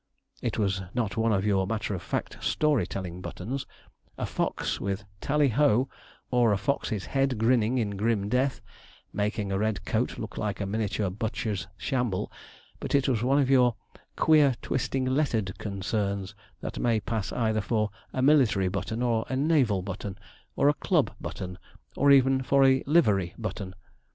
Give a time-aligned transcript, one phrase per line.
[0.41, 3.67] It was not one of your matter of fact story telling buttons
[4.17, 5.89] a fox with 'TALLY HO,'
[6.31, 8.61] or a fox's head grinning in grim death
[9.13, 12.31] making a red coat look like a miniature butcher's shamble,
[12.79, 13.75] but it was one of your
[14.15, 19.83] queer twisting lettered concerns, that may pass either for a military button or a naval
[19.83, 20.17] button,
[20.55, 21.59] or a club button,
[21.95, 23.75] or even for a livery button.